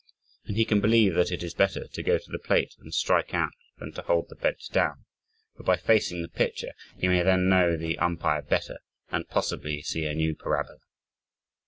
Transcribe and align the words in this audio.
And 0.45 0.57
he 0.57 0.65
can 0.65 0.81
believe 0.81 1.13
that 1.13 1.31
it 1.31 1.43
is 1.43 1.53
better 1.53 1.87
to 1.87 2.01
go 2.01 2.17
to 2.17 2.31
the 2.31 2.39
plate 2.39 2.73
and 2.79 2.91
strike 2.91 3.35
out 3.35 3.51
than 3.77 3.91
to 3.91 4.01
hold 4.01 4.29
the 4.29 4.35
bench 4.35 4.67
down, 4.71 5.05
for 5.55 5.61
by 5.61 5.77
facing 5.77 6.23
the 6.23 6.27
pitcher, 6.27 6.71
he 6.97 7.07
may 7.07 7.21
then 7.21 7.47
know 7.49 7.77
the 7.77 7.99
umpire 7.99 8.41
better, 8.41 8.79
and 9.11 9.29
possibly 9.29 9.83
see 9.83 10.05
a 10.07 10.15
new 10.15 10.33
parabola. 10.35 10.79